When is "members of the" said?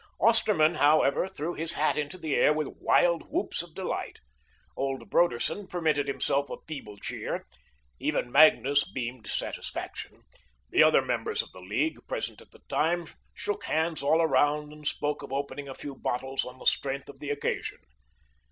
11.03-11.61